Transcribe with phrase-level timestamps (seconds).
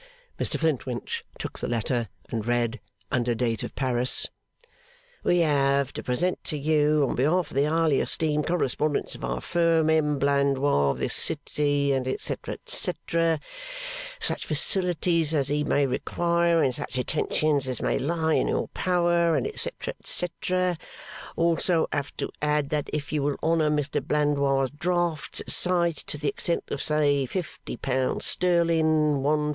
[0.39, 2.79] Mr Flintwinch took the letter, and read,
[3.11, 4.29] under date of Paris,
[5.23, 9.39] 'We have to present to you, on behalf of a highly esteemed correspondent of our
[9.41, 10.17] Firm, M.
[10.17, 12.35] Blandois, of this city,' &c.
[12.65, 13.37] &c.
[14.19, 19.39] 'Such facilities as he may require and such attentions as may lie in your power,'
[19.53, 19.69] &c.
[20.03, 20.27] &c.
[21.35, 23.79] 'Also have to add that if you will honour M.
[24.07, 28.85] Blandois' drafts at sight to the extent of, say Fifty Pounds sterling
[29.21, 29.39] (50_l_.)